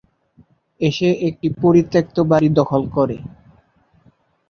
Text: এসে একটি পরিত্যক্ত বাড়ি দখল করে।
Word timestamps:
এসে 0.81 1.09
একটি 1.27 1.47
পরিত্যক্ত 1.61 2.17
বাড়ি 2.31 2.49
দখল 2.59 2.83
করে। 2.95 3.17